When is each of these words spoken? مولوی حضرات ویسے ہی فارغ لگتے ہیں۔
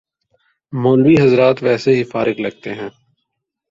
مولوی 0.73 1.15
حضرات 1.21 1.63
ویسے 1.63 1.91
ہی 1.95 2.03
فارغ 2.03 2.37
لگتے 2.41 2.73
ہیں۔ 2.73 2.89